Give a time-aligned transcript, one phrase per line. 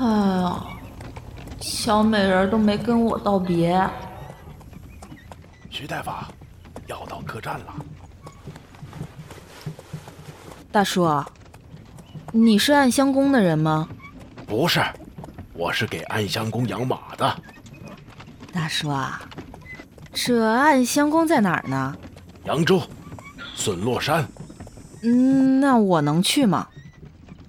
[0.00, 0.66] 哎呀，
[1.60, 3.86] 小美人都没跟我道别。
[5.68, 6.10] 徐大夫，
[6.86, 7.74] 要到客栈了。
[10.72, 11.06] 大叔，
[12.32, 13.86] 你是暗香宫的人吗？
[14.46, 14.82] 不是，
[15.52, 17.36] 我是给暗香宫养马的。
[18.54, 19.20] 大叔啊，
[20.14, 21.94] 这暗香宫在哪儿呢？
[22.44, 22.80] 扬州，
[23.54, 24.26] 笋落山。
[25.02, 26.66] 嗯，那我能去吗？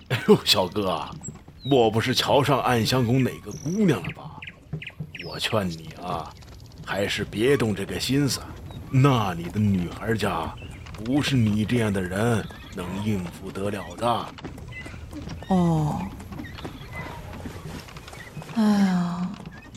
[0.09, 1.07] 哎呦，小哥，
[1.63, 4.23] 莫不是瞧上暗香宫哪个姑娘了吧？
[5.25, 6.33] 我劝你啊，
[6.85, 8.41] 还是别动这个心思。
[8.89, 10.53] 那里的女孩家，
[11.05, 12.43] 不是你这样的人
[12.75, 14.25] 能应付得了的。
[15.47, 16.01] 哦，
[18.55, 19.29] 哎呀，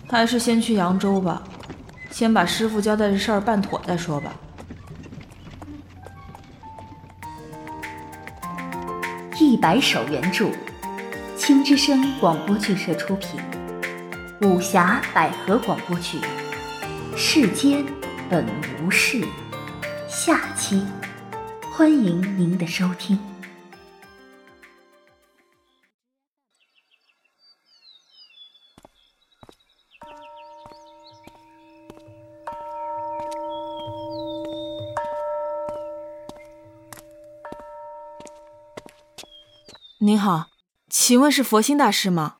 [0.08, 1.42] 还是先去扬州吧，
[2.10, 4.34] 先把师傅交代的事儿办妥再说吧。
[9.38, 10.50] 一百首原著，
[11.46, 13.38] 青之声广播剧社出品，
[14.40, 16.18] 武侠百合广播剧
[17.18, 17.84] 《世间
[18.30, 18.46] 本
[18.82, 19.20] 无事》
[20.08, 20.82] 下期，
[21.70, 23.18] 欢迎您的收听。
[39.98, 40.46] 您好，
[40.96, 42.36] 请问是佛心大师吗？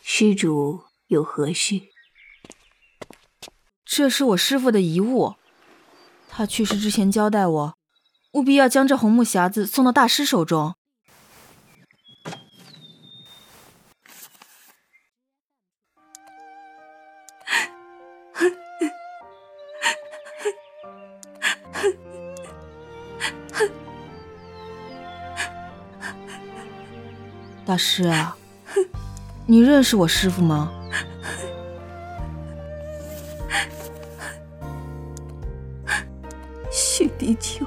[0.00, 1.82] 施主有何事？
[3.84, 5.36] 这是我师傅的遗物，
[6.28, 7.78] 他去世之前交代我，
[8.32, 10.74] 务必要将这红木匣子送到大师手中。
[27.68, 28.34] 大师啊，
[29.44, 30.72] 你认识我师傅吗？
[36.72, 37.66] 许地秋，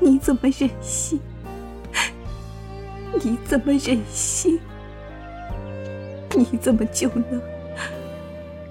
[0.00, 1.20] 你怎么忍心？
[3.22, 4.58] 你怎么忍心？
[6.36, 7.40] 你怎么就能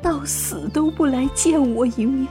[0.01, 2.27] 到死都不来见我一面？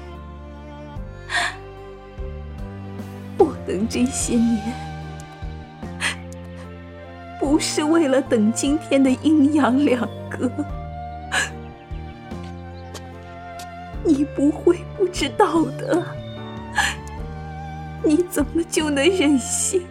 [3.38, 4.89] 我等这些年。
[7.40, 10.48] 不是为了等今天的阴阳两隔，
[14.04, 16.04] 你不会不知道的。
[18.04, 19.82] 你怎么就能忍心？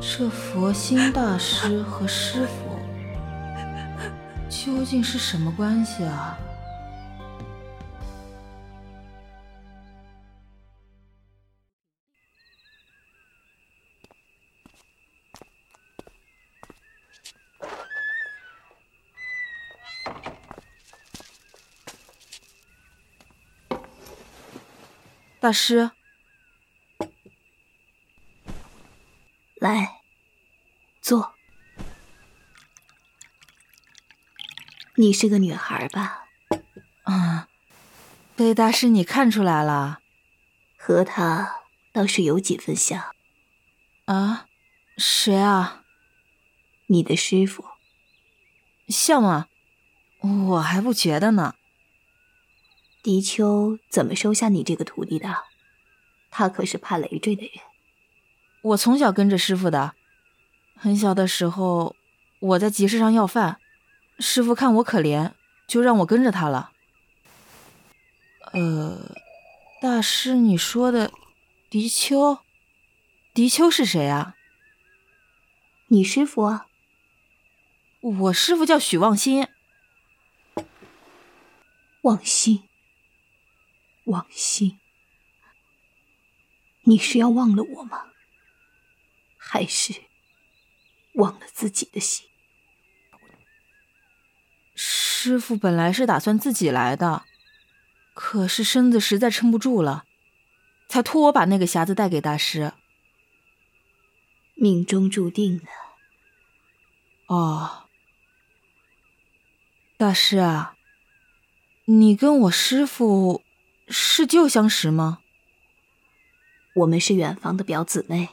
[0.00, 2.78] 这佛心大师和师傅
[4.48, 6.38] 究竟是什么关系啊？
[25.48, 25.92] 大师，
[29.54, 30.02] 来
[31.00, 31.34] 坐。
[34.96, 36.26] 你是个女孩吧？
[37.04, 37.48] 啊，
[38.36, 40.00] 被大师你看出来了。
[40.76, 41.62] 和他
[41.94, 43.14] 倒是有几分像。
[44.04, 44.48] 啊？
[44.98, 45.82] 谁啊？
[46.88, 47.64] 你的师傅。
[48.88, 49.48] 像吗？
[50.20, 51.54] 我还不觉得呢。
[53.08, 55.34] 狄秋怎么收下你这个徒弟的？
[56.28, 57.52] 他可是怕累赘的人。
[58.60, 59.94] 我从小跟着师傅的，
[60.76, 61.96] 很小的时候
[62.38, 63.60] 我在集市上要饭，
[64.18, 65.32] 师傅看我可怜，
[65.66, 66.72] 就让我跟着他了。
[68.52, 69.16] 呃，
[69.80, 71.10] 大师，你说的
[71.70, 72.40] 狄秋，
[73.32, 74.34] 狄秋是谁啊？
[75.86, 76.66] 你师傅啊？
[78.02, 79.48] 我师傅叫许望心。
[82.02, 82.67] 望新。
[84.08, 84.78] 忘心，
[86.84, 88.06] 你是要忘了我吗？
[89.36, 90.04] 还是
[91.14, 92.26] 忘了自己的心？
[94.74, 97.26] 师傅本来是打算自己来的，
[98.14, 100.06] 可是身子实在撑不住了，
[100.88, 102.72] 才托我把那个匣子带给大师。
[104.54, 105.66] 命中注定的。
[107.26, 107.88] 哦，
[109.98, 110.76] 大师啊，
[111.84, 113.44] 你跟我师傅。
[113.88, 115.18] 是旧相识吗？
[116.74, 118.28] 我们是远房的表姊妹。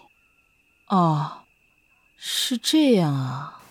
[0.87, 1.43] 哦，
[2.17, 3.61] 是这样啊。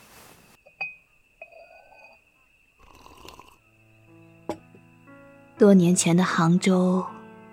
[5.56, 7.06] 多年前的杭州，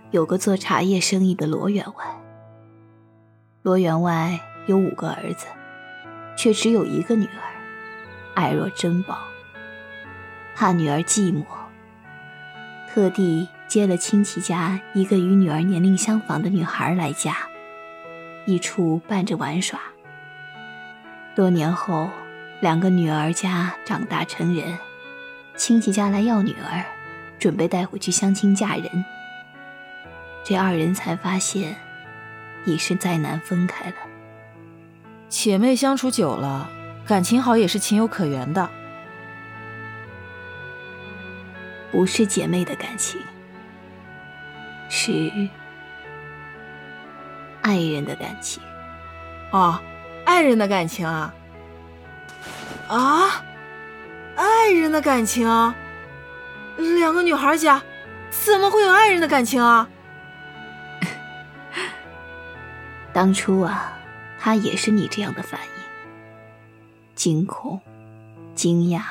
[0.10, 2.20] 有个做茶叶生意的罗员外。
[3.62, 5.46] 罗员外有五个儿子，
[6.36, 7.54] 却只有一个女儿，
[8.34, 9.20] 爱若珍宝。
[10.56, 11.46] 怕女儿寂寞，
[12.90, 17.38] 特地接了亲戚家一个与女儿年龄相仿的女孩来家，
[18.46, 19.80] 一处伴着玩耍。
[21.34, 22.10] 多年后，
[22.60, 24.78] 两个女儿家长大成人，
[25.56, 26.84] 亲戚家来要女儿，
[27.40, 29.06] 准备带回去相亲嫁人。
[30.44, 31.78] 这二人才发现，
[32.66, 33.96] 已是再难分开了。
[35.30, 36.70] 姐妹相处久了，
[37.08, 38.70] 感情好也是情有可原的。
[41.90, 43.18] 不是姐妹的感情，
[45.04, 45.32] 是
[47.64, 48.62] 爱人的感情。
[49.50, 49.80] 哦，
[50.26, 51.34] 爱人的感情啊！
[52.88, 53.44] 啊，
[54.36, 55.48] 爱人的感情？
[57.00, 57.82] 两个女孩家
[58.30, 59.90] 怎么会有爱人的感情啊？
[63.12, 63.98] 当初啊，
[64.40, 65.84] 他也是你这样的反应，
[67.16, 67.82] 惊恐、
[68.54, 69.02] 惊讶。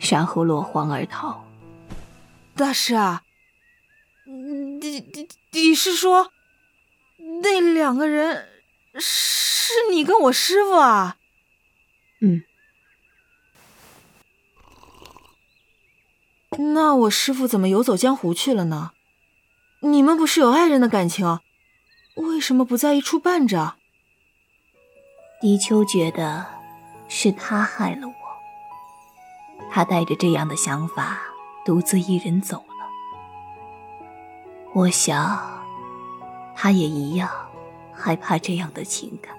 [0.00, 1.44] 然后落荒而逃。
[2.56, 3.22] 大师啊，
[4.96, 6.32] 你你你是说，
[7.42, 8.48] 那两个人
[8.98, 11.18] 是你跟我师傅啊？
[12.22, 12.42] 嗯。
[16.72, 18.92] 那我师傅怎么游走江湖去了呢？
[19.80, 21.40] 你们不是有爱人的感情，
[22.14, 23.76] 为什么不在一处伴着？
[25.42, 26.46] 狄秋觉得
[27.06, 28.14] 是他害了我。
[29.70, 31.20] 他带着这样的想法，
[31.66, 32.65] 独自一人走了。
[34.76, 35.40] 我想，
[36.54, 37.30] 他也一样
[37.94, 39.34] 害怕这样的情感。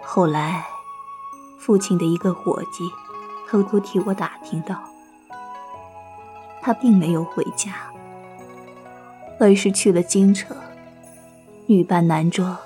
[0.00, 0.64] 后来，
[1.58, 2.88] 父亲的一个伙计
[3.48, 4.80] 偷偷替我打听到，
[6.62, 7.72] 他并没有回家，
[9.40, 10.56] 而是去了京城，
[11.66, 12.56] 女扮男装，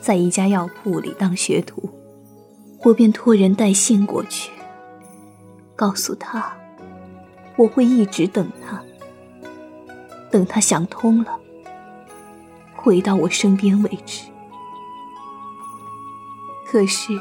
[0.00, 1.88] 在一家药铺里当学徒。
[2.82, 4.50] 我便托人带信过去。
[5.76, 6.56] 告诉他，
[7.54, 8.82] 我会一直等他，
[10.30, 11.38] 等他想通了，
[12.74, 14.24] 回到我身边为止。
[16.66, 17.18] 可是，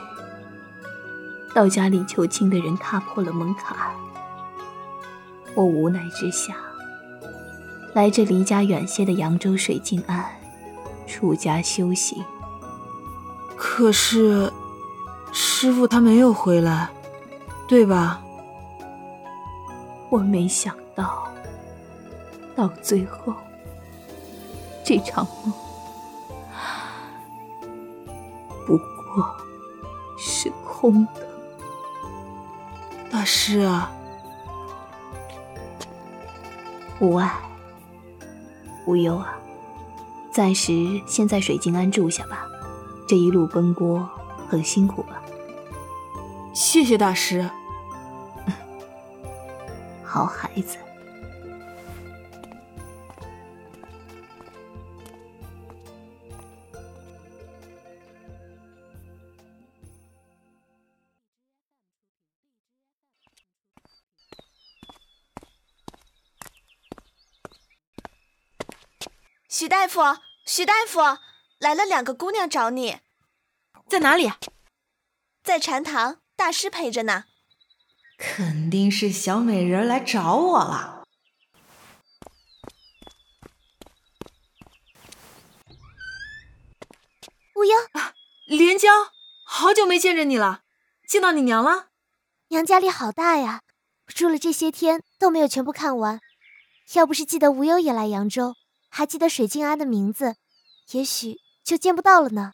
[1.55, 3.77] 到家里求亲的人踏破了门槛，
[5.55, 6.55] 我无奈之下，
[7.93, 10.25] 来这离家远些的扬州水静庵，
[11.07, 12.23] 出家修行。
[13.55, 14.51] 可是，
[15.31, 16.89] 师傅他没有回来，
[17.67, 18.21] 对吧？
[20.09, 21.26] 我没想到，
[22.57, 23.35] 到最后，
[24.83, 25.53] 这场梦
[28.65, 29.37] 不过
[30.17, 31.27] 是空的。
[33.11, 33.91] 大师啊，
[36.99, 37.31] 无碍，
[38.87, 39.37] 无忧啊，
[40.31, 42.47] 暂时先在水晶庵住下吧。
[43.07, 44.09] 这一路奔波，
[44.49, 45.21] 很辛苦吧？
[46.55, 47.47] 谢谢大师。
[50.03, 50.77] 好孩子，
[69.79, 70.01] 大夫，
[70.43, 71.19] 许大夫，
[71.59, 72.97] 来了两个姑娘找你，
[73.87, 74.33] 在哪里？
[75.43, 77.25] 在禅堂，大师陪着呢。
[78.17, 81.03] 肯定是小美人来找我了。
[87.53, 88.15] 无忧啊，
[88.47, 88.89] 连娇，
[89.45, 90.61] 好久没见着你了，
[91.07, 91.89] 见到你娘了。
[92.47, 93.61] 娘家里好大呀，
[94.07, 96.19] 住了这些天都没有全部看完。
[96.95, 98.55] 要不是记得无忧也来扬州，
[98.89, 100.35] 还记得水静安的名字，
[100.91, 102.53] 也许就见不到了呢。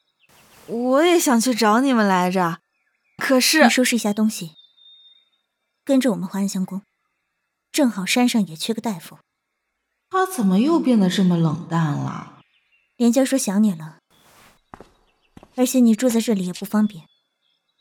[0.68, 2.60] 我也想去找你们来着，
[3.18, 4.52] 可是你收拾一下东西。
[5.84, 6.82] 跟着我们回安香宫，
[7.72, 9.18] 正好山上也缺个大夫。
[10.10, 12.42] 他怎么又变得这么冷淡了？
[12.96, 14.00] 连娇说想你了，
[15.56, 17.06] 而且你住在这里也不方便，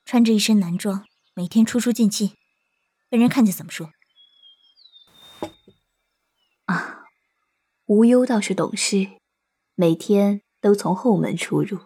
[0.04, 1.04] 穿着一身男装，
[1.34, 2.34] 每天出出进进，
[3.08, 3.90] 被人看见怎么说？
[7.86, 9.12] 无忧倒是懂事，
[9.74, 11.80] 每天都从后门出入。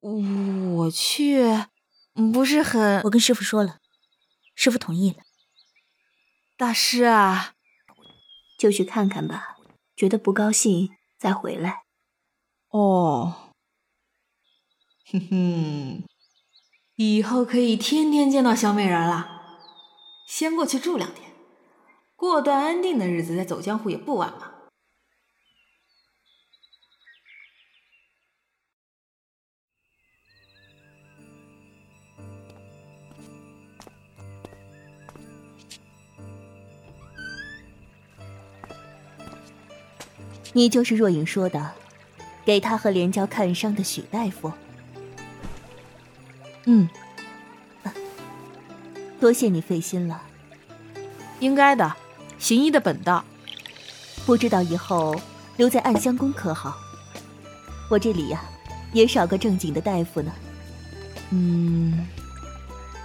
[0.00, 1.66] 我去。
[2.32, 3.78] 不是很，我跟师傅说了，
[4.54, 5.22] 师傅同意了。
[6.58, 7.54] 大师啊，
[8.58, 9.56] 就去看看吧，
[9.96, 11.84] 觉得不高兴再回来。
[12.68, 13.52] 哦，
[15.10, 16.04] 哼哼，
[16.96, 19.28] 以后可以天天见到小美人了。
[20.26, 21.29] 先过去住两天，
[22.20, 24.52] 过段安定的日子再走江湖也不晚嘛。
[40.52, 41.72] 你就是若影说的，
[42.44, 44.52] 给他和连娇看伤的许大夫。
[46.66, 46.86] 嗯，
[49.18, 50.22] 多谢你费心了。
[51.38, 51.96] 应该的。
[52.40, 53.24] 行医的本道。
[54.26, 55.14] 不知道以后
[55.56, 56.76] 留在暗香宫可好？
[57.88, 58.42] 我这里呀，
[58.92, 60.32] 也少个正经的大夫呢。
[61.30, 62.06] 嗯，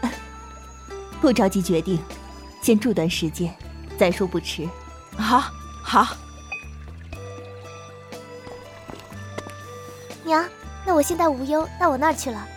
[1.22, 2.00] 不着急决定，
[2.62, 3.54] 先住段时间，
[3.98, 4.68] 再说不迟。
[5.18, 5.52] 好，
[5.84, 6.16] 好。
[10.24, 10.44] 娘，
[10.86, 12.48] 那我先带无忧到我那儿去了。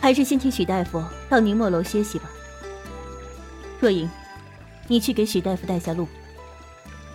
[0.00, 2.30] 还是先请许大夫到宁墨楼歇息吧。
[3.78, 4.08] 若影，
[4.88, 6.08] 你去给许大夫带下路。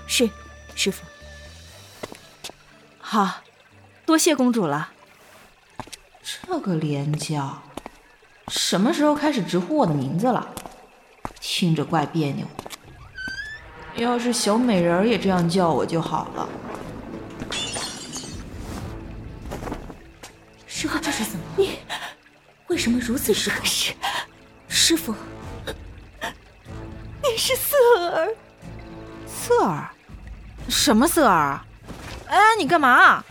[0.08, 0.30] 是，
[0.76, 1.04] 师傅。
[3.00, 3.42] 好，
[4.06, 4.92] 多谢公主了。
[6.24, 7.62] 这个连娇，
[8.48, 10.48] 什么时候开始直呼我的名字了？
[11.42, 12.48] 听着怪别扭。
[13.96, 16.50] 要是小美人儿也这样叫我就好了。
[20.66, 21.46] 师傅，这是怎么？
[21.58, 21.80] 你
[22.68, 23.64] 为什么如此失控？
[23.64, 23.94] 是，
[24.68, 25.18] 师傅，你
[27.38, 27.76] 是瑟
[28.10, 28.36] 儿。
[29.28, 29.90] 瑟儿？
[30.70, 31.62] 什么瑟儿？
[32.28, 33.24] 哎，你干嘛？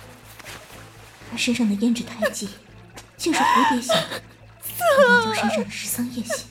[1.31, 2.51] 他身上的胭脂胎记，
[3.17, 6.47] 竟是蝴蝶形，和连娇身上的十桑叶形。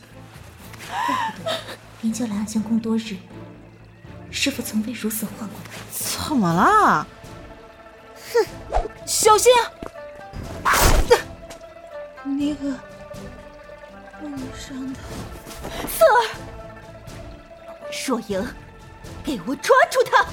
[0.89, 1.51] 怪不得
[2.01, 3.15] 连娇来暗香宫多日，
[4.31, 5.71] 师傅从未如此唤过他。
[5.91, 7.07] 怎么了？
[8.33, 8.45] 哼，
[9.05, 9.51] 小心！
[12.23, 12.69] 那个
[14.21, 14.99] 梦上的
[15.87, 16.17] 瑟儿，
[17.91, 18.45] 若影，
[19.23, 20.25] 给我抓住他！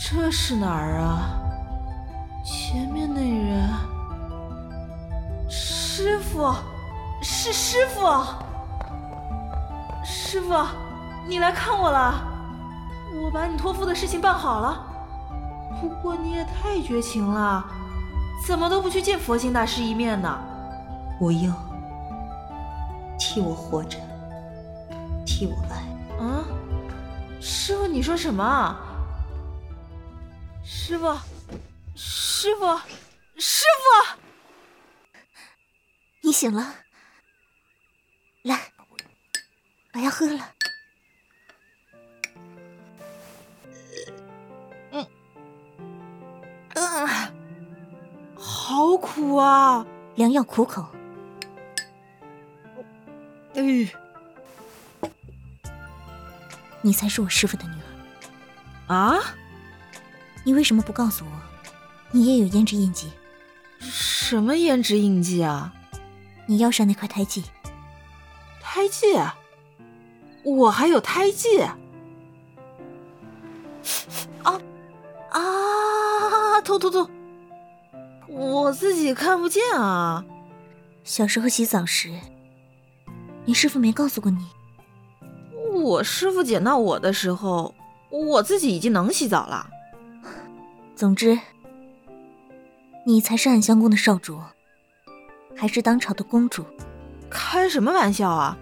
[0.00, 1.47] 这是哪儿啊？
[6.38, 6.54] 傅，
[7.20, 8.06] 是师傅，
[10.04, 10.54] 师傅，
[11.26, 12.14] 你来看我了，
[13.12, 14.86] 我把你托付的事情办好了。
[15.80, 17.64] 不过你也太绝情了，
[18.46, 20.38] 怎么都不去见佛心大师一面呢？
[21.20, 21.52] 无忧，
[23.18, 23.98] 替我活着，
[25.26, 26.24] 替我爱。
[26.24, 26.44] 啊，
[27.40, 28.76] 师傅，你说什么？
[30.62, 31.12] 师傅，
[31.96, 32.78] 师傅，
[33.36, 34.17] 师傅，
[36.28, 36.74] 你醒了，
[38.42, 38.60] 来，
[39.94, 40.52] 我要喝了。
[44.92, 45.06] 嗯，
[46.74, 47.08] 嗯，
[48.36, 49.86] 好苦啊！
[50.16, 50.86] 良药苦口。
[53.54, 53.90] 哎，
[56.82, 57.72] 你才是我师傅的女
[58.86, 58.94] 儿。
[58.94, 59.18] 啊？
[60.44, 61.32] 你为什么不告诉我，
[62.10, 63.10] 你也有胭脂印记？
[63.80, 65.72] 什么胭脂印记啊？
[66.48, 67.44] 你腰上那块胎记。
[68.60, 69.06] 胎记？
[70.42, 71.60] 我还有胎记？
[74.42, 74.58] 啊
[75.30, 76.60] 啊！
[76.62, 77.10] 痛痛痛！
[78.28, 80.24] 我自己看不见啊。
[81.04, 82.10] 小时候洗澡时，
[83.44, 84.46] 你师傅没告诉过你？
[85.72, 87.74] 我师傅捡到我的时候，
[88.10, 89.68] 我自己已经能洗澡了。
[90.96, 91.38] 总之，
[93.06, 94.40] 你才是暗香宫的少主，
[95.58, 96.64] 还是当朝的公主？
[97.28, 98.56] 开什么玩笑啊！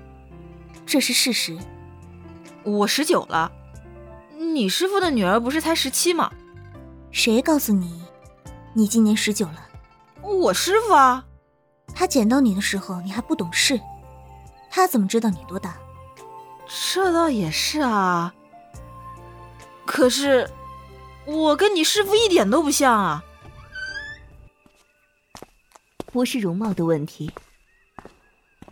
[0.87, 1.59] 这是事实。
[2.65, 3.53] 我十九了，
[4.39, 6.33] 你师傅的女儿不是才十七吗？
[7.11, 8.03] 谁告诉你，
[8.73, 9.69] 你今年十九了？
[10.23, 11.27] 我师傅啊。
[11.95, 13.79] 他捡到你的时候，你还不懂事，
[14.71, 15.77] 他怎么知道你多大？
[16.67, 18.35] 这倒也是啊。
[19.85, 20.51] 可是。
[21.29, 23.25] 我跟你师傅一点都不像啊！
[26.13, 27.31] 不是容貌的问题，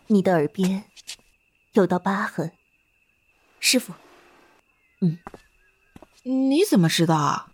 [0.07, 0.85] 你的耳边
[1.73, 2.53] 有道疤痕。
[3.61, 3.93] 师傅，
[5.00, 5.19] 嗯，
[6.23, 7.50] 你怎么知道啊？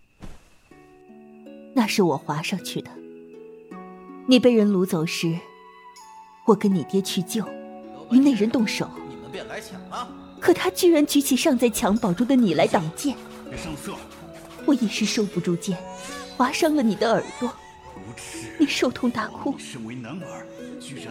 [1.74, 2.90] 那是我划上去的。
[4.28, 5.38] 你被人掳走时，
[6.46, 7.44] 我跟你爹去救，
[8.10, 10.08] 与那人动手，你们便来抢了。
[10.40, 13.16] 可他居然举起尚在襁褓中的你来挡剑，
[13.56, 13.94] 上色。
[14.66, 15.76] 我一时收不住剑，
[16.36, 17.52] 划伤了你的耳朵，
[18.58, 19.54] 你受痛大哭。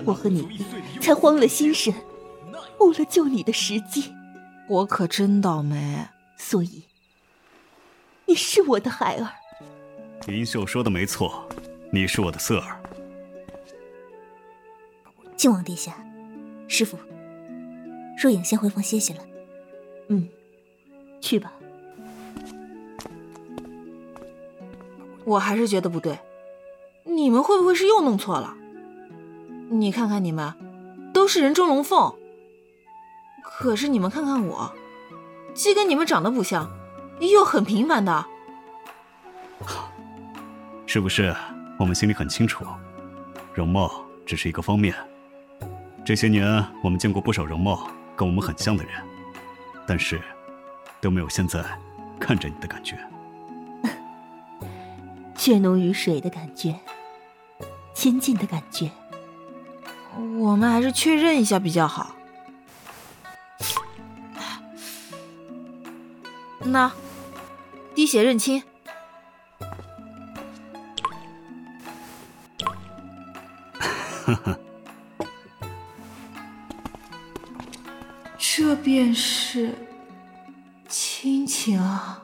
[0.05, 0.65] 我和你爹
[1.01, 1.93] 才慌了心神，
[2.79, 4.13] 误了救你的时机。
[4.67, 6.07] 我可真倒霉。
[6.37, 6.83] 所以，
[8.25, 9.27] 你是我的孩儿。
[10.27, 11.47] 林秀说的没错，
[11.91, 12.81] 你是我的色儿。
[15.35, 16.01] 靖王殿下，
[16.67, 16.97] 师傅，
[18.21, 19.25] 若影先回房歇息了。
[20.07, 20.27] 嗯，
[21.19, 21.53] 去吧。
[25.25, 26.17] 我还是觉得不对，
[27.09, 28.55] 你们会不会是又弄错了？
[29.71, 30.53] 你看看你们，
[31.11, 32.13] 都是人中龙凤，
[33.43, 34.71] 可是你们看看我，
[35.55, 36.69] 既跟你们长得不像，
[37.19, 38.25] 又很平凡的。
[40.85, 41.35] 是不是？
[41.79, 42.63] 我们心里很清楚，
[43.53, 44.93] 容貌只是一个方面。
[46.05, 48.93] 这些年，我们见过不少容貌跟我们很像的人，
[49.87, 50.21] 但是
[51.01, 51.63] 都没有现在
[52.19, 52.97] 看着你的感觉。
[55.35, 56.75] 血浓于水的感觉，
[57.99, 58.89] 亲近的感觉。
[60.37, 62.15] 我们还是确认一下比较好。
[66.59, 66.89] 那，
[67.93, 68.63] 滴血认亲。
[74.23, 74.59] 呵呵，
[78.37, 79.75] 这便是
[80.87, 82.18] 亲情啊！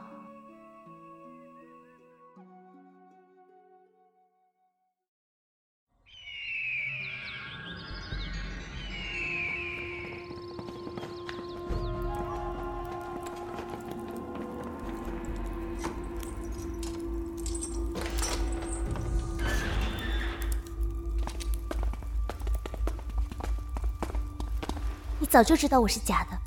[25.36, 26.40] 早就知道我是假的，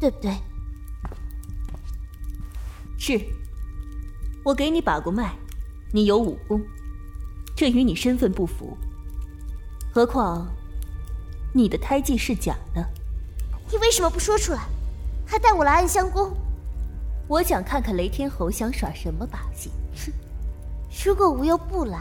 [0.00, 0.34] 对不对？
[2.96, 3.20] 是，
[4.42, 5.34] 我给你把过脉，
[5.92, 6.58] 你有武功，
[7.54, 8.78] 这与你身份不符。
[9.92, 10.50] 何况，
[11.52, 12.82] 你的胎记是假的。
[13.70, 14.62] 你为什么不说出来，
[15.26, 16.34] 还带我来暗香宫？
[17.28, 19.70] 我想看看雷天侯想耍什么把戏。
[19.96, 20.10] 哼，
[21.04, 21.98] 如果无忧不来，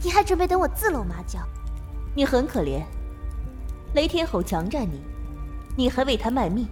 [0.00, 1.40] 你还准备等我自露马脚？
[2.14, 2.84] 你很可怜。
[3.94, 5.00] 雷天侯强占你，
[5.78, 6.68] 你还为他卖命，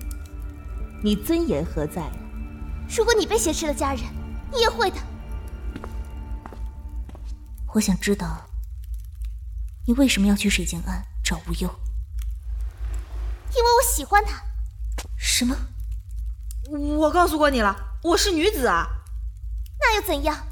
[1.01, 2.13] 你尊严何在啊？
[2.89, 4.03] 如果你被挟持了家人，
[4.53, 4.97] 你也会的。
[7.73, 8.49] 我想知道，
[9.87, 11.73] 你为什么要去水晶庵找无忧？
[13.55, 14.43] 因为我喜欢他。
[15.17, 15.57] 什么？
[16.99, 18.89] 我告诉过你了，我是女子啊。
[19.79, 20.49] 那又怎样？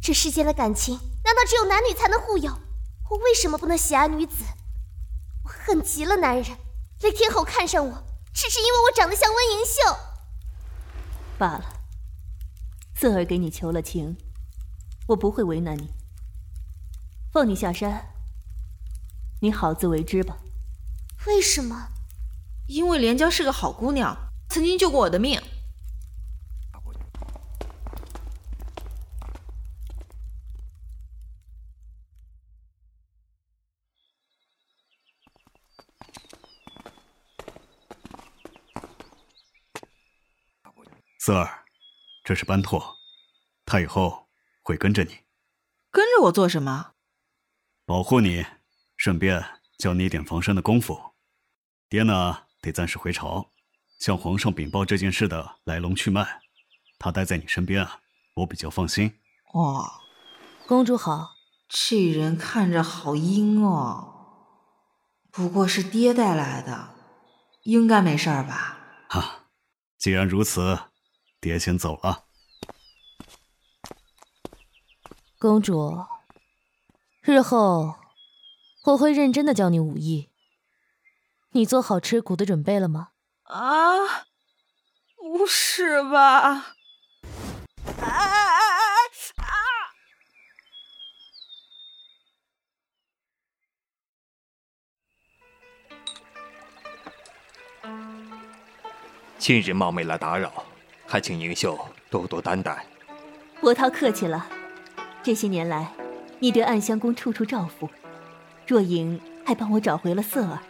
[0.00, 2.52] 这世间的感情，难道只有男女才能互有？
[3.10, 4.44] 我为什么不能喜爱女子？
[5.42, 6.56] 我恨极了男人，
[7.00, 9.96] 雷天后看上我，只是因为我长得像温莹秀。
[11.38, 11.64] 罢了，
[12.94, 14.16] 瑟儿给你求了情，
[15.08, 15.94] 我不会为难你，
[17.32, 18.14] 放你下山，
[19.40, 20.38] 你好自为之吧。
[21.26, 21.88] 为什么？
[22.66, 24.16] 因为连娇是个好姑娘，
[24.48, 25.40] 曾经救过我的命。
[41.28, 41.66] 瑟儿，
[42.24, 42.96] 这是班拓，
[43.66, 44.30] 他以后
[44.62, 45.10] 会跟着你。
[45.90, 46.92] 跟着我做什么？
[47.84, 48.46] 保护你，
[48.96, 49.44] 顺便
[49.76, 50.98] 教你一点防身的功夫。
[51.90, 53.50] 爹呢，得暂时回朝，
[54.00, 56.40] 向皇上禀报这件事的来龙去脉。
[56.98, 58.00] 他待在你身边啊，
[58.36, 59.20] 我比较放心。
[59.52, 59.84] 哦，
[60.66, 61.34] 公主好。
[61.68, 64.14] 这人看着好阴哦，
[65.30, 66.94] 不过是爹带来的，
[67.64, 68.78] 应该没事吧？
[69.10, 69.44] 哈，
[69.98, 70.87] 既然如此。
[71.40, 72.24] 爹先走了，
[75.38, 76.04] 公主。
[77.22, 77.96] 日后
[78.84, 80.30] 我会认真的教你武艺。
[81.52, 83.10] 你做好吃苦的准备了吗？
[83.44, 84.26] 啊，
[85.16, 86.18] 不是吧！
[86.48, 86.74] 啊
[88.02, 88.74] 啊啊
[89.36, 89.46] 啊！
[99.38, 100.64] 今日冒昧来打扰。
[101.08, 101.78] 还请宁秀
[102.10, 102.84] 多多担待。
[103.60, 104.46] 伯涛客气了。
[105.22, 105.90] 这些年来，
[106.38, 107.88] 你对暗香宫处处照拂，
[108.66, 110.60] 若影还帮我找回了色儿，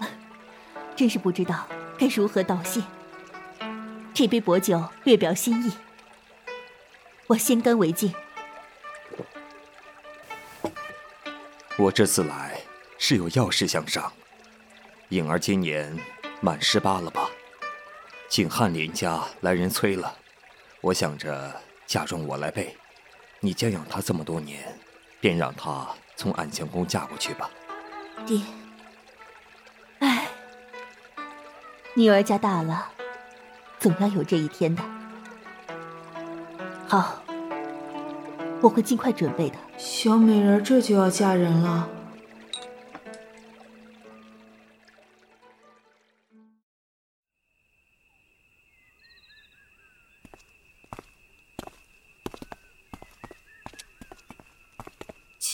[0.96, 1.66] 真是不知道
[1.98, 2.82] 该如何道谢。
[4.12, 5.72] 这杯薄酒略表心意，
[7.26, 8.12] 我先干为敬。
[11.76, 12.60] 我这次来
[12.98, 14.12] 是有要事相商。
[15.10, 15.96] 颖儿今年
[16.40, 17.28] 满十八了吧？
[18.34, 20.12] 景翰林家来人催了，
[20.80, 21.54] 我想着
[21.86, 22.76] 嫁妆我来备，
[23.38, 24.76] 你将养他这么多年，
[25.20, 27.48] 便让他从暗香宫嫁过去吧。
[28.26, 28.40] 爹，
[30.00, 30.26] 哎，
[31.94, 32.90] 女儿家大了，
[33.78, 34.82] 总要有这一天的。
[36.88, 37.22] 好，
[38.60, 39.56] 我会尽快准备的。
[39.78, 41.88] 小美人这就要嫁人了。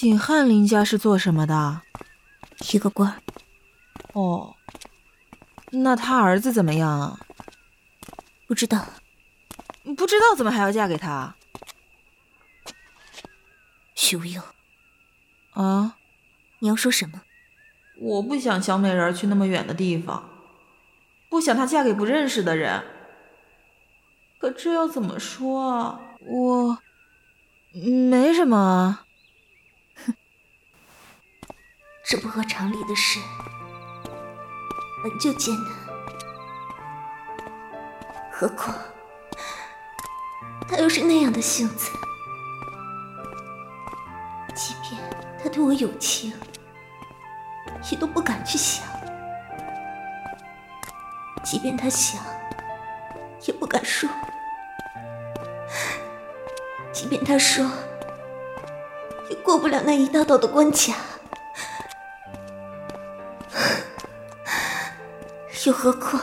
[0.01, 1.83] 景翰林家是做什么的？
[2.73, 3.23] 一个官。
[4.15, 4.57] 哦，
[5.73, 7.21] 那他儿子怎么样啊？
[8.49, 8.87] 不知道。
[9.99, 11.35] 不知道怎么还要嫁给他？
[13.95, 14.41] 许无忧。
[15.51, 15.99] 啊？
[16.61, 17.21] 你要说什么？
[18.01, 20.31] 我不想小美人去那么远的地方，
[21.29, 22.83] 不想她嫁给不认识的人。
[24.39, 26.01] 可这要怎么说啊？
[26.21, 26.79] 我
[28.09, 29.01] 没什么。
[30.07, 30.15] 哼，
[32.11, 33.21] 这不合常理的事，
[35.01, 35.73] 本就艰难，
[38.33, 38.77] 何况
[40.69, 41.89] 他又是那样的性子，
[44.57, 45.01] 即便
[45.41, 46.33] 他对我有情。
[47.93, 48.85] 也都不敢去想，
[51.45, 52.21] 即便他想，
[53.47, 54.09] 也不敢说；
[56.93, 57.65] 即便他说，
[59.29, 61.10] 也过不了那一道道的关卡。
[65.67, 66.23] 又何况，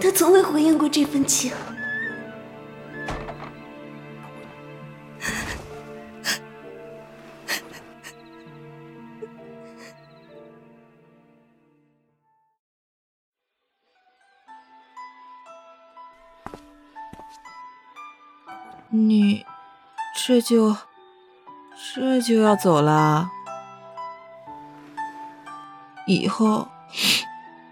[0.00, 1.52] 他从未回应过这份情。
[18.88, 19.44] 你
[20.14, 20.76] 这就
[21.94, 23.28] 这就要走了？
[26.06, 26.68] 以后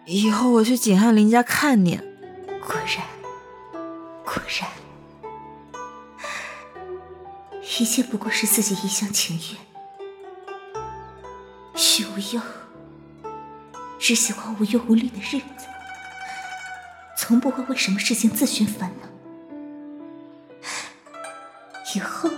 [0.07, 1.97] 以后我去景汉林家看你。
[2.61, 3.07] 果然，
[4.23, 4.71] 果然，
[7.63, 9.59] 一切不过是自己一厢情愿。
[11.75, 12.43] 许无忧
[13.99, 15.67] 只喜欢无忧无虑的日子，
[17.17, 19.09] 从不会为什么事情自寻烦恼。
[21.95, 22.31] 以后，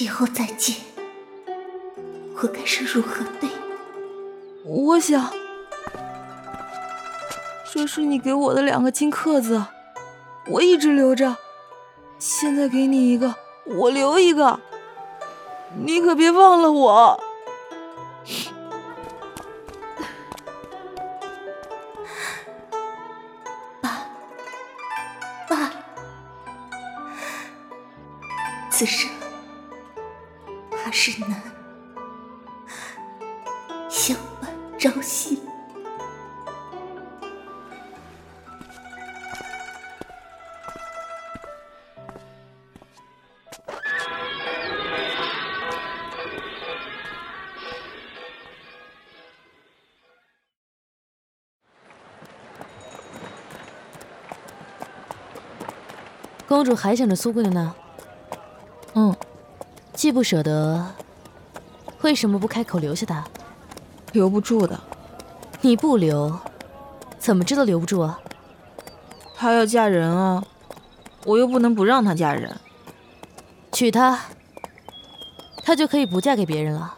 [0.00, 0.76] 以后再见，
[2.36, 3.65] 我该是如何对你？
[4.68, 5.32] 我想，
[7.72, 9.64] 这是你给我的两个金刻子，
[10.48, 11.36] 我一直留着。
[12.18, 14.58] 现在给你一个，我留一个，
[15.84, 17.22] 你可别忘了我。
[23.80, 24.08] 爸，
[25.48, 25.70] 爸
[28.68, 29.08] 此生
[30.72, 31.40] 怕是难
[33.88, 34.50] 相伴
[34.86, 35.36] 朝夕。
[56.46, 57.74] 公主还想着苏姑娘呢。
[58.94, 59.14] 嗯，
[59.92, 60.94] 既不舍得，
[62.02, 63.24] 为什么不开口留下他？
[64.16, 64.80] 留不住的。
[65.60, 66.40] 你不留，
[67.18, 68.18] 怎么知道留不住啊？
[69.36, 70.42] 她要嫁人啊，
[71.24, 72.58] 我又不能不让她嫁人。
[73.72, 74.18] 娶她，
[75.62, 76.96] 她就可以不嫁给别人了。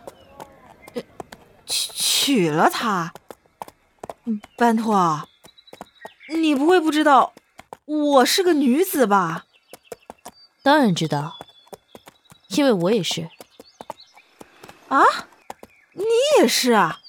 [1.67, 3.13] 娶娶了她，
[4.57, 5.29] 班托，
[6.35, 7.33] 你不会不知道
[7.85, 9.47] 我是个女子吧？
[10.63, 11.37] 当然知道。
[12.51, 13.29] 因为我也是，
[14.89, 15.03] 啊，
[15.93, 16.05] 你
[16.39, 17.01] 也是啊，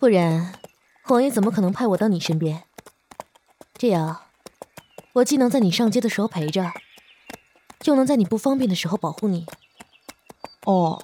[0.00, 0.54] 不然
[1.08, 2.62] 王爷怎么可能派我到你身边？
[3.76, 4.22] 这样，
[5.14, 6.72] 我既能在你上街的时候陪着，
[7.84, 9.46] 又能在你不方便的时候保护你。
[10.64, 11.02] 哦，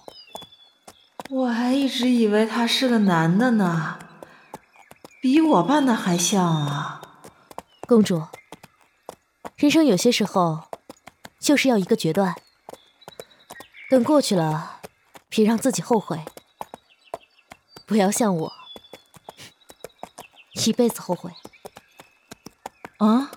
[1.31, 3.99] 我还一直以为他是个男的呢，
[5.21, 7.01] 比我扮的还像啊。
[7.87, 8.23] 公主，
[9.57, 10.65] 人生有些时候
[11.41, 12.35] 就是要一个决断。
[13.91, 14.81] 等过去了，
[15.29, 16.21] 别让自己后悔。
[17.87, 18.53] 不要像我，
[20.55, 21.33] 一辈子后悔。
[22.99, 23.33] 啊！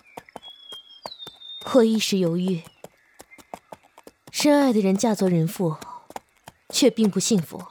[1.73, 2.63] 我一时犹豫，
[4.31, 5.77] 深爱的人嫁作人妇，
[6.69, 7.67] 却并不幸福。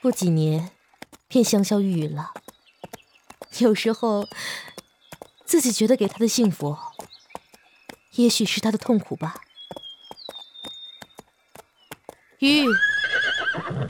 [0.00, 0.70] 不几年，
[1.28, 2.32] 便香消玉殒了。
[3.58, 4.26] 有时候，
[5.44, 6.78] 自己觉得给他的幸福，
[8.12, 9.42] 也许是他的痛苦吧。
[12.38, 12.64] 玉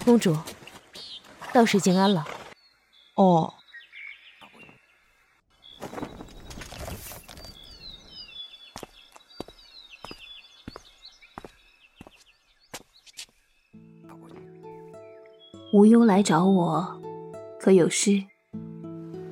[0.04, 0.36] 公主，
[1.52, 2.26] 到时静安了。
[3.14, 3.54] 哦。
[15.74, 17.02] 无忧来找我，
[17.58, 18.22] 可有事？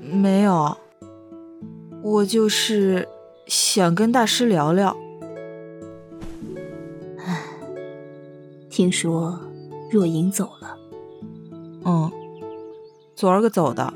[0.00, 0.76] 没有，
[2.02, 3.06] 我就是
[3.46, 4.96] 想跟大师聊聊。
[8.68, 9.38] 听说
[9.88, 10.76] 若隐走了。
[11.84, 12.10] 嗯，
[13.14, 13.94] 昨儿个走的。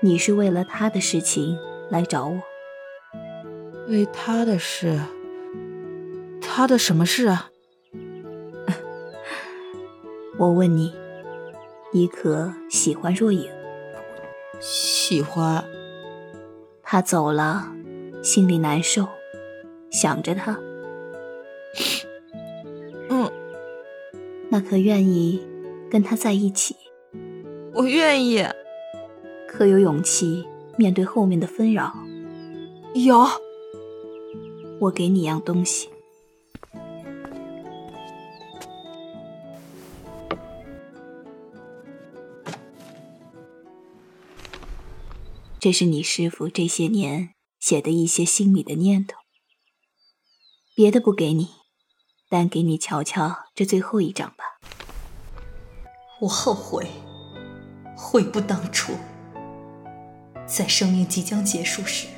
[0.00, 1.56] 你是为了他的事情
[1.90, 2.40] 来找我？
[3.86, 4.98] 为他的事？
[6.40, 7.50] 他的什么事啊？
[10.40, 10.92] 我问你，
[11.94, 13.48] 你可喜欢若影？
[14.58, 15.64] 喜欢。
[16.82, 17.72] 他走了，
[18.20, 19.06] 心里难受，
[19.92, 20.58] 想着他。
[23.08, 23.30] 嗯，
[24.50, 25.40] 那可愿意
[25.88, 26.74] 跟他在一起？
[27.74, 28.44] 我愿意。
[29.46, 30.44] 可有勇气
[30.76, 31.92] 面对后面的纷扰？
[32.94, 33.24] 有。
[34.80, 35.90] 我给你一样东西。
[45.64, 49.16] 这是你师傅这些年写的一些心里的念头，
[50.74, 51.48] 别的不给你，
[52.28, 54.60] 但给你瞧瞧这最后一张吧。
[56.20, 56.86] 我后悔，
[57.96, 58.92] 悔不当初。
[60.44, 62.08] 在生命即将结束时，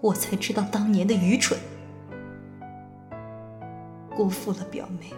[0.00, 1.60] 我才知道当年的愚蠢，
[4.16, 5.12] 辜负了表妹，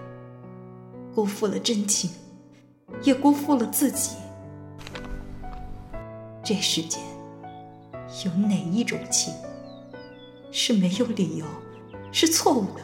[1.15, 2.11] 辜负了真情，
[3.05, 4.17] 也辜负了自己。
[6.43, 7.01] 这世间。
[8.25, 9.35] 有哪一种情
[10.51, 11.47] 是没有理由、
[12.13, 12.83] 是错误的？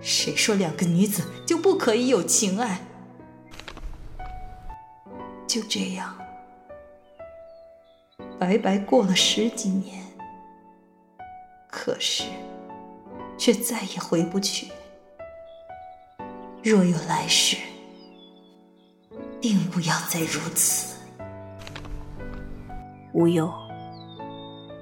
[0.00, 2.80] 谁说两个女子就不可以有情爱？
[5.46, 6.16] 就这样，
[8.38, 10.04] 白白过了十几年，
[11.70, 12.24] 可是
[13.38, 14.68] 却再也回不去。
[16.62, 17.56] 若有来世，
[19.40, 20.97] 定不要再如此。
[23.12, 23.52] 无忧，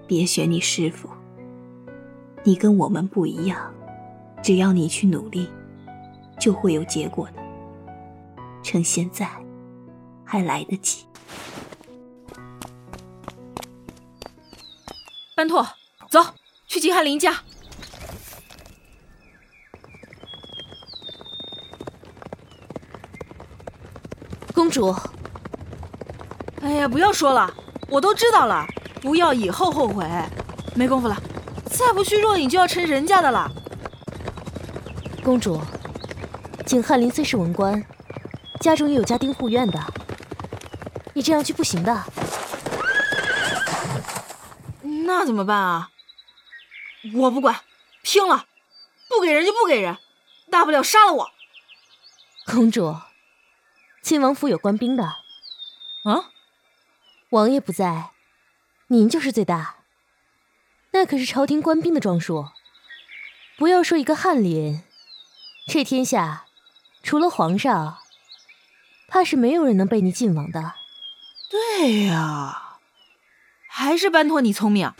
[0.06, 1.08] 别选你师傅。
[2.44, 3.72] 你跟我们不一样，
[4.42, 5.48] 只要你去努力，
[6.38, 7.42] 就会有结果的。
[8.62, 9.28] 趁现在
[10.24, 11.06] 还来得及。
[15.34, 15.66] 班拓，
[16.08, 16.20] 走
[16.66, 17.42] 去金翰林家。
[24.54, 24.94] 公主，
[26.62, 27.52] 哎呀，不要说了。
[27.88, 28.66] 我都知道了，
[29.00, 30.06] 不要以后后悔。
[30.74, 31.16] 没工夫了，
[31.64, 33.50] 再不去若隐就要成人家的了。
[35.22, 35.60] 公主，
[36.66, 37.82] 景翰林虽是文官，
[38.60, 39.80] 家中也有家丁护院的，
[41.14, 42.04] 你这样去不行的。
[44.82, 45.90] 那怎么办啊？
[47.14, 47.60] 我不管，
[48.02, 48.46] 拼了！
[49.08, 49.96] 不给人就不给人，
[50.50, 51.30] 大不了杀了我。
[52.46, 52.96] 公主，
[54.02, 55.04] 亲王府有官兵的。
[55.04, 56.30] 啊？
[57.36, 58.12] 王爷不在，
[58.86, 59.76] 您就是最大。
[60.92, 62.46] 那可是朝廷官兵的装束。
[63.58, 64.80] 不要说一个翰林，
[65.66, 66.46] 这天下
[67.02, 67.98] 除了皇上，
[69.06, 70.76] 怕是没有人能被你进王的。
[71.50, 72.78] 对呀，
[73.68, 74.90] 还是班托你聪明。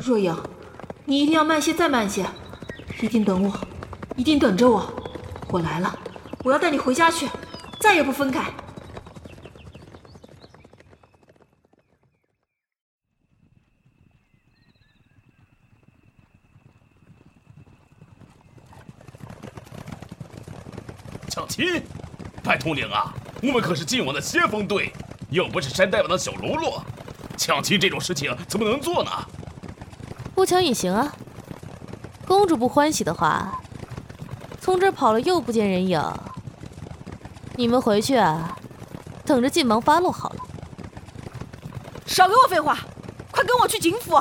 [0.00, 0.40] 若影，
[1.06, 2.24] 你一定要慢些，再慢些，
[3.00, 3.52] 一定等我，
[4.14, 5.10] 一定等着我。
[5.48, 5.98] 我来了，
[6.44, 7.28] 我要带你回家去，
[7.80, 8.44] 再也不分开。
[21.52, 21.84] 抢亲，
[22.42, 23.12] 白统领啊，
[23.42, 24.90] 我们可是晋王的先锋队，
[25.28, 26.82] 又不是山大王的小喽啰，
[27.36, 29.10] 抢亲这种事情怎么能做呢？
[30.34, 31.12] 不抢也行啊。
[32.26, 33.60] 公主不欢喜的话，
[34.62, 36.02] 从这儿跑了又不见人影，
[37.56, 38.56] 你们回去啊，
[39.26, 40.36] 等着晋王发落好了。
[42.06, 42.78] 少给我废话，
[43.30, 44.18] 快跟我去景府。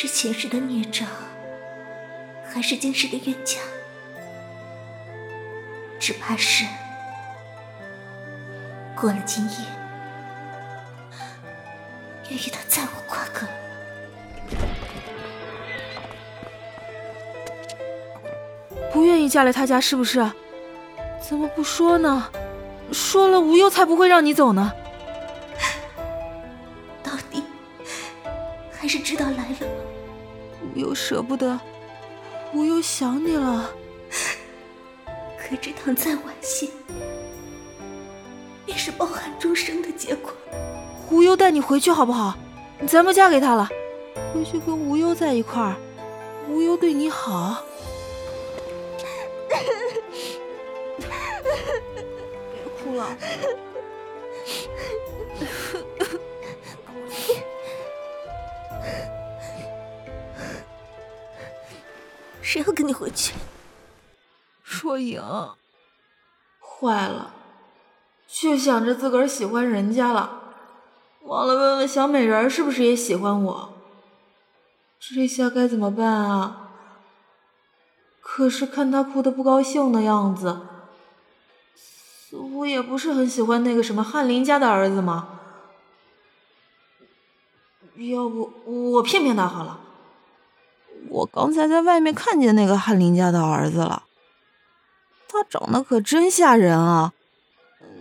[0.00, 1.08] 是前世的孽障，
[2.48, 3.58] 还是今世的冤家？
[5.98, 6.64] 只怕是
[8.94, 9.56] 过了今夜，
[12.30, 13.44] 愿与他再无瓜葛。
[18.92, 20.24] 不愿意嫁来他家是不是？
[21.28, 22.30] 怎么不说呢？
[22.92, 24.72] 说了，无忧才不会让你走呢。
[31.08, 31.58] 舍不得，
[32.52, 33.70] 无忧想你了。
[35.38, 36.68] 可知倘再晚些，
[38.66, 40.30] 便是抱憾终生的结果。
[41.10, 42.36] 无忧带你回去好不好？
[42.86, 43.70] 咱们嫁给他了，
[44.34, 45.76] 回去跟无忧在一块儿，
[46.46, 47.64] 无忧对你好。
[50.98, 51.08] 别
[52.84, 53.16] 哭了。
[62.48, 63.34] 谁要跟你回去？
[64.64, 65.22] 若影，
[66.58, 67.34] 坏了，
[68.26, 70.54] 却想着自个儿喜欢人家了，
[71.24, 73.74] 忘了问问小美人是不是也喜欢我。
[74.98, 76.70] 这下该怎么办啊？
[78.22, 80.62] 可是看他哭得不高兴的样子，
[81.76, 85.38] 似乎也不是很喜欢那个什么翰林家的儿子嘛。
[87.96, 88.50] 要不
[88.94, 89.80] 我骗骗他好了。
[91.10, 94.04] 我刚才在外面看见那个翰林家的儿子了，
[95.28, 97.12] 他长得可真吓人啊！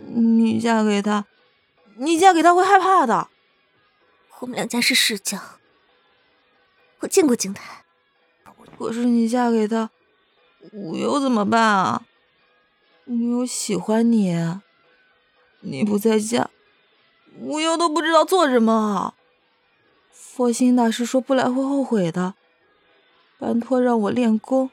[0.07, 1.25] 你嫁给他，
[1.95, 3.27] 你嫁给他会害怕的。
[4.39, 5.39] 我们两家是世交，
[6.99, 7.83] 我见过景台。
[8.77, 9.89] 可是你嫁给他，
[10.71, 12.05] 我又怎么办啊？
[13.05, 14.35] 我又喜欢你，
[15.61, 16.49] 你不在家，
[17.39, 19.15] 我又都不知道做什么好。
[20.11, 22.35] 佛心大师说不来会后悔的。
[23.38, 24.71] 班托让我练功，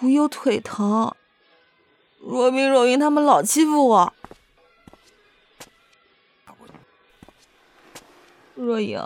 [0.00, 1.14] 无忧腿疼。
[2.18, 4.14] 若冰若云他们老欺负我。
[8.54, 9.00] 若影，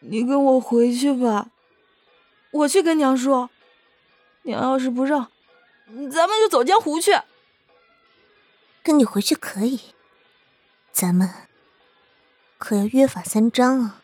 [0.00, 1.48] 你跟我回去吧，
[2.50, 3.50] 我去跟娘说。
[4.42, 5.30] 娘要是不让，
[5.86, 7.12] 咱们就走江湖去。
[8.82, 9.80] 跟你回去可以，
[10.92, 11.30] 咱们
[12.58, 14.03] 可要约法三章啊。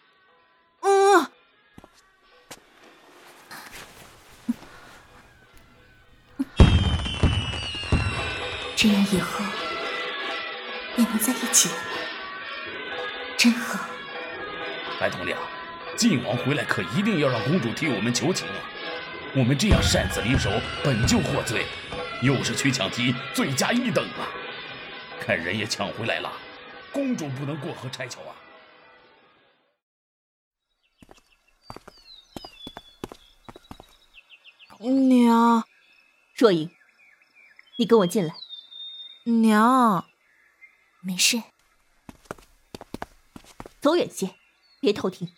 [8.82, 9.44] 这样以后
[10.96, 11.74] 也能在一起了，
[13.36, 13.84] 真好。
[14.98, 15.36] 白统领，
[15.98, 18.54] 晋王回来可一定要让公主替我们求情啊！
[19.36, 20.50] 我们这样擅自离手，
[20.82, 21.66] 本就获罪，
[22.22, 24.24] 又是去抢机，罪加一等啊！
[25.20, 26.32] 看人也抢回来了，
[26.90, 28.32] 公主不能过河拆桥啊！
[34.78, 35.64] 娘，
[36.34, 36.70] 若影，
[37.76, 38.39] 你跟我进来。
[39.24, 40.06] 娘，
[41.00, 41.42] 没事。
[43.80, 44.34] 走远些，
[44.80, 45.34] 别偷听。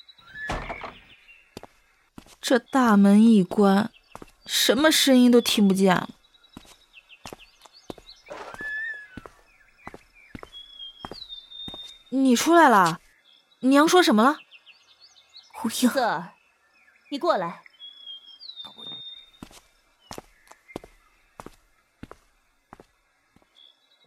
[2.41, 3.93] 这大门一关，
[4.47, 6.11] 什么声音都听不见了。
[12.11, 13.01] 你出来了，
[13.61, 14.39] 娘说什么了？
[15.65, 16.35] 无忧，瑟儿，
[17.11, 17.62] 你过来。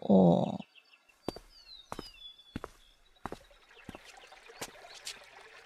[0.07, 0.59] 哦，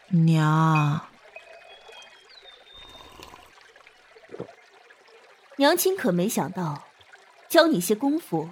[0.08, 1.10] 娘，
[5.58, 6.86] 娘亲可没想到，
[7.50, 8.50] 教你些功夫，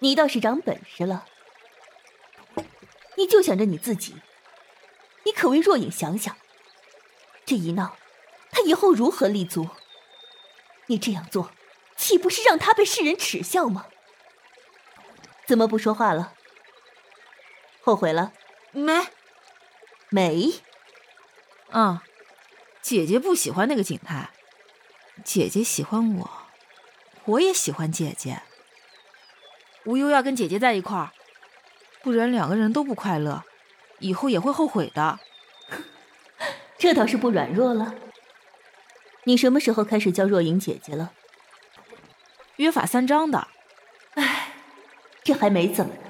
[0.00, 1.26] 你倒是长本事了。
[3.16, 4.16] 你就想着你自己，
[5.24, 6.36] 你可为若影想想，
[7.46, 7.96] 这一闹，
[8.50, 9.68] 他以后如何立足？
[10.86, 11.52] 你这样做，
[11.96, 13.86] 岂不是让他被世人耻笑吗？
[15.50, 16.32] 怎么不说话了？
[17.82, 18.32] 后悔了？
[18.70, 18.92] 没，
[20.08, 20.52] 没。
[21.72, 21.98] 嗯，
[22.80, 24.30] 姐姐不喜欢那个景泰，
[25.24, 26.30] 姐姐喜欢我，
[27.24, 28.42] 我也喜欢姐姐。
[29.86, 31.10] 无忧要跟姐姐在一块儿，
[32.00, 33.42] 不然两个人都不快乐，
[33.98, 35.18] 以后也会后悔的。
[36.78, 37.96] 这倒是不软弱了。
[39.24, 41.12] 你什么时候开始叫若影姐姐了？
[42.54, 43.48] 约法三章的。
[45.30, 45.32] 唉。
[45.32, 46.00] 这还没怎么呢，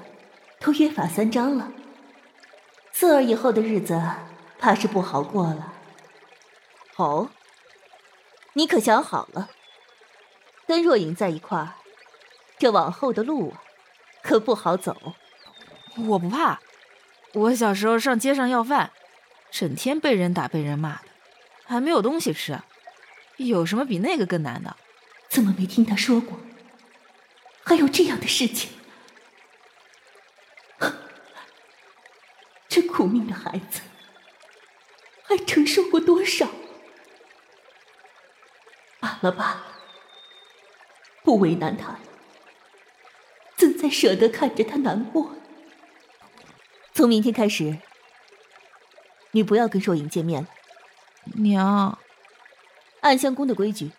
[0.59, 1.71] 都约法三章了。
[2.91, 4.01] 四儿以后的日子
[4.57, 5.73] 怕是不好过了。
[6.95, 7.29] 哦，
[8.53, 9.51] 你可想好了？
[10.65, 11.75] 跟若影在一块儿，
[12.57, 13.61] 这往后的路啊，
[14.23, 15.13] 可不好走。
[16.07, 16.59] 我不怕，
[17.33, 18.91] 我小时候上街上要饭，
[19.51, 21.09] 整天被人打被人骂的，
[21.65, 22.59] 还没有东西吃，
[23.37, 24.75] 有什么比那个更难的？
[25.29, 26.39] 怎么没听他说过？
[27.63, 28.71] 还有这样的事情？
[32.91, 33.81] 苦命的孩子，
[35.23, 36.49] 还承受过多少？
[38.99, 39.65] 罢了罢了，
[41.23, 41.99] 不为难他了，
[43.55, 45.35] 怎再舍得看着他难过？
[46.93, 47.79] 从明天开始，
[49.31, 50.49] 你不要跟若影见面了。
[51.35, 51.97] 娘，
[52.99, 53.91] 暗香宫的规矩，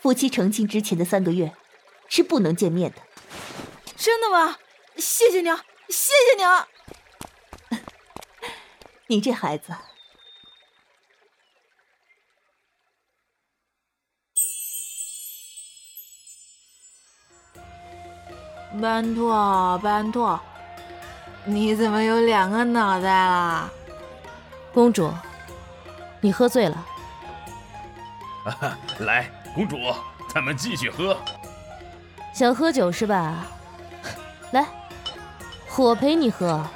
[0.00, 1.52] 夫妻成亲之前的三个月
[2.08, 2.98] 是不能见面的。
[3.96, 4.58] 真的吗？
[4.96, 6.68] 谢谢你啊，谢谢你啊！
[9.14, 9.72] 你这孩子。
[18.82, 20.40] 班托，班拓，
[21.44, 23.70] 你怎么有两个脑袋啦？
[24.72, 25.14] 公主，
[26.20, 26.86] 你喝醉了。
[28.98, 29.78] 来，公主，
[30.28, 31.16] 咱们继续喝。
[32.32, 33.46] 想喝酒是吧？
[34.50, 34.66] 来，
[35.78, 36.66] 我陪你喝。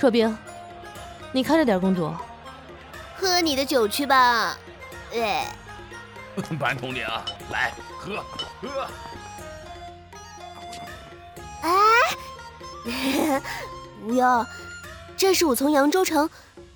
[0.00, 0.36] 若冰，
[1.32, 2.12] 你看着点公主。
[3.16, 4.56] 喝你的酒去吧。
[5.14, 5.46] 哎，
[6.58, 7.06] 班统领，
[7.50, 8.22] 来喝
[8.60, 8.86] 喝。
[11.62, 13.40] 哎，
[14.02, 14.44] 不要，
[15.16, 16.28] 这是我从扬州城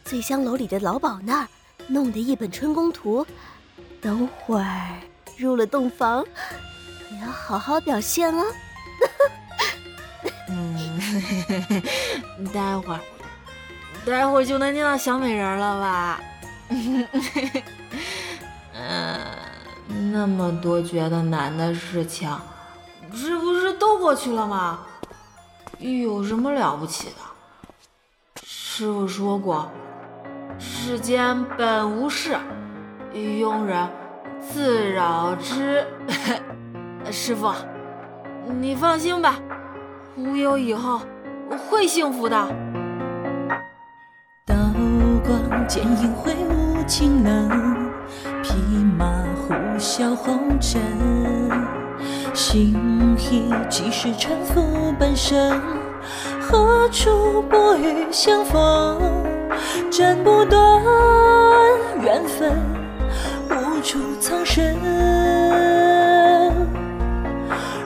[0.05, 1.49] 醉香楼里的老鸨那儿
[1.89, 3.27] 弄的一本春宫图。
[4.01, 5.01] 等会儿
[5.37, 6.25] 入了洞房，
[7.11, 8.45] 你要好好表现哦。
[10.49, 11.83] 嗯，
[12.55, 13.01] 待会儿，
[14.07, 16.21] 待会儿就能见到小美人了吧？
[18.73, 19.21] 嗯，
[20.13, 22.31] 那么多觉得难的事情，
[23.11, 24.79] 这不是都过去了吗？
[25.81, 28.43] 有什么了不起的？
[28.45, 29.69] 师傅说过，
[30.57, 32.37] 世间本无事，
[33.13, 33.89] 庸人
[34.41, 35.85] 自扰之。
[37.11, 37.53] 师傅，
[38.61, 39.37] 你放心吧，
[40.17, 41.01] 无忧以后
[41.69, 42.66] 会幸福的。
[45.27, 47.91] 光剑影挥舞情冷，
[48.45, 48.55] 匹
[48.97, 50.81] 马呼啸红尘。
[52.33, 52.77] 心
[53.18, 55.61] 意几时沉浮半生？
[56.41, 59.01] 何处薄雨相逢？
[59.91, 60.81] 斩不断
[62.01, 62.53] 缘分，
[63.51, 64.77] 无处藏身。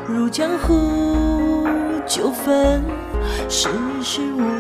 [0.07, 1.67] 入江湖
[2.05, 2.85] 纠纷，
[3.49, 3.71] 世
[4.03, 4.60] 事无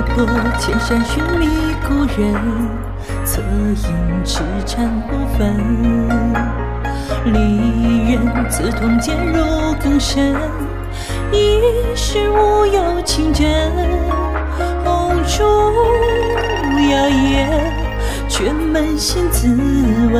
[0.00, 0.26] 踏破
[0.58, 1.46] 千山寻觅
[1.86, 2.34] 故人。
[3.22, 6.08] 侧影痴缠不分，
[7.26, 9.44] 离人刺痛渐入
[9.78, 10.34] 更深，
[11.30, 11.60] 一
[11.94, 13.46] 世无有情真。
[14.84, 15.42] 红烛
[16.90, 17.46] 摇曳，
[18.26, 19.48] 却扪心自
[20.12, 20.16] 问。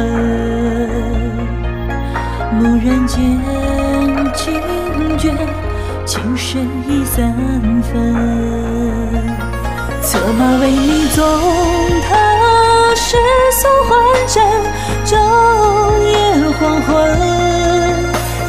[2.61, 3.19] 蓦然间
[4.35, 4.61] 惊
[5.17, 5.33] 觉，
[6.05, 7.35] 情深已三
[7.83, 9.30] 分。
[10.11, 11.25] 策马为你纵
[12.03, 12.17] 踏。
[12.97, 13.17] 世
[13.53, 13.97] 俗幻
[14.27, 14.43] 阵，
[15.07, 15.15] 昼
[16.03, 16.89] 夜黄昏。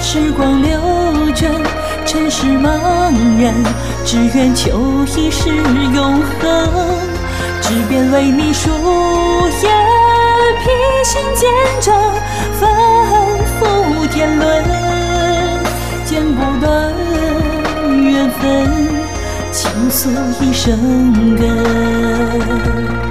[0.01, 0.79] 时光流
[1.35, 1.51] 转，
[2.03, 2.65] 尘世茫
[3.39, 3.53] 然，
[4.03, 5.49] 只愿求一世
[5.93, 6.67] 永恒。
[7.61, 8.71] 只便为你书
[9.61, 9.69] 页，
[10.61, 10.71] 披
[11.03, 11.47] 星见
[11.79, 11.93] 证，
[19.91, 23.10] 诉一生根。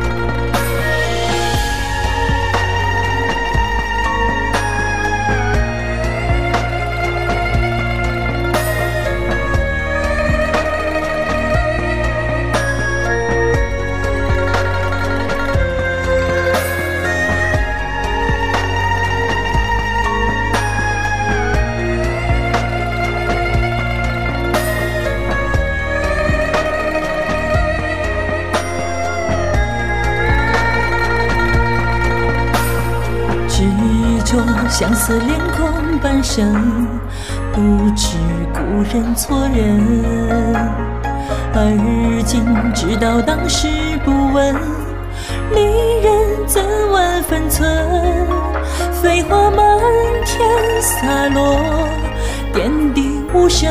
[36.41, 36.88] 生，
[37.53, 38.16] 不知
[38.55, 39.78] 故人错认。
[41.53, 43.68] 而今知道当时
[44.07, 44.55] 不问，
[45.55, 45.61] 离
[46.03, 47.68] 人怎问分寸？
[49.03, 49.78] 飞花满
[50.24, 50.41] 天
[50.80, 51.61] 洒落，
[52.55, 53.70] 点滴无声。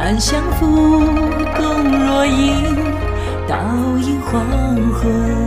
[0.00, 0.66] 暗香浮
[1.54, 1.64] 动
[2.08, 2.74] 若影，
[3.46, 3.54] 倒
[4.00, 4.42] 映黄
[4.94, 5.37] 昏。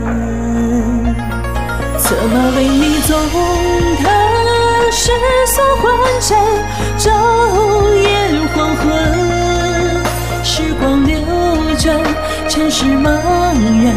[2.22, 3.17] 策马为你纵
[4.03, 4.11] 踏
[4.91, 5.11] 世
[5.47, 6.38] 俗幻阵，
[6.99, 7.09] 昼
[7.95, 8.05] 夜
[8.53, 8.86] 黄昏。
[10.43, 11.17] 时光流
[11.80, 11.99] 转，
[12.47, 13.09] 尘世茫
[13.84, 13.95] 然，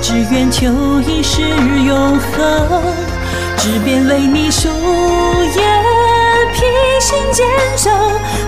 [0.00, 0.70] 只愿求
[1.00, 1.42] 一世
[1.84, 2.80] 永恒。
[3.56, 5.60] 只便为你书页，
[6.52, 6.60] 披
[7.00, 7.44] 星见
[7.76, 7.92] 证，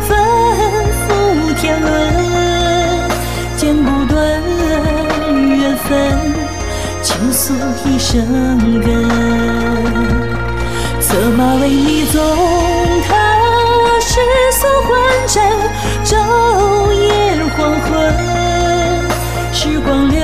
[0.09, 0.17] 反
[1.09, 3.11] 复天伦，
[3.57, 4.41] 剪不断
[5.59, 6.36] 缘分。
[7.37, 7.53] 诉
[7.85, 8.25] 一生
[8.81, 8.89] 根，
[11.03, 12.19] 策马为你纵
[13.07, 13.15] 踏
[14.01, 14.19] 世
[14.53, 14.89] 俗幻
[15.29, 15.45] 阵，
[16.03, 16.17] 昼
[16.95, 17.87] 夜黄昏。
[19.53, 20.19] 时光流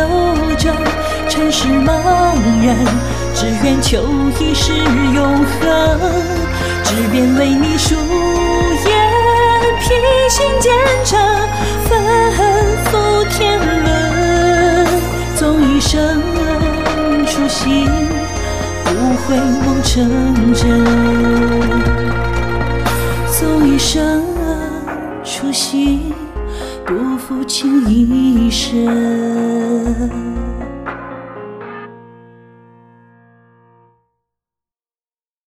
[0.56, 0.74] 转，
[1.28, 1.92] 尘世茫
[2.64, 2.74] 然，
[3.34, 4.02] 只愿求。
[4.40, 6.00] 一世永恒，
[6.82, 7.94] 只愿为你书
[8.86, 8.90] 言，
[9.80, 9.84] 披
[10.30, 10.72] 星见
[11.04, 11.20] 证，
[11.90, 11.90] 吩
[12.86, 12.92] 咐
[13.28, 14.86] 天伦，
[15.36, 16.22] 纵一生，
[19.26, 20.84] 回眸成真，
[23.30, 24.22] 纵一生
[25.22, 26.12] 初心，
[26.84, 28.84] 不负情一生。